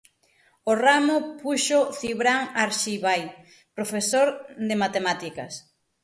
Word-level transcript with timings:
O 0.71 0.73
ramo 0.85 1.15
púxoo 1.39 1.85
Cibrán 1.99 2.43
Arxibai, 2.65 3.21
profesor 3.77 4.27
de 4.67 4.75
matemáticas. 4.83 5.53